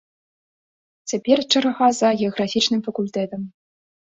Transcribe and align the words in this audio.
Цяпер 1.11 1.37
чарга 1.57 1.91
за 1.99 2.09
геаграфічным 2.23 2.81
факультэтам. 2.89 3.41